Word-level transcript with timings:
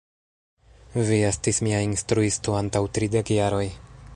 Vi 1.09 1.19
estis 1.27 1.61
mia 1.67 1.81
instruisto, 1.89 2.57
antaŭ 2.63 2.85
tridek 2.99 3.31
jaroj! 3.37 3.65